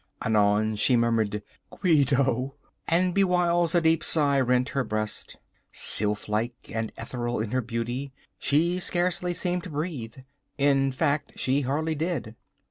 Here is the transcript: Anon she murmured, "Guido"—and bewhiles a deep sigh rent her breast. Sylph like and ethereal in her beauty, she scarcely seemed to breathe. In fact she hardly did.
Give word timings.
Anon 0.25 0.77
she 0.77 0.97
murmured, 0.97 1.43
"Guido"—and 1.69 3.13
bewhiles 3.13 3.75
a 3.75 3.81
deep 3.81 4.03
sigh 4.03 4.39
rent 4.39 4.69
her 4.69 4.83
breast. 4.83 5.37
Sylph 5.71 6.27
like 6.27 6.55
and 6.73 6.91
ethereal 6.97 7.39
in 7.39 7.51
her 7.51 7.61
beauty, 7.61 8.11
she 8.39 8.79
scarcely 8.79 9.35
seemed 9.35 9.63
to 9.65 9.69
breathe. 9.69 10.15
In 10.57 10.91
fact 10.91 11.33
she 11.35 11.61
hardly 11.61 11.93
did. 11.93 12.35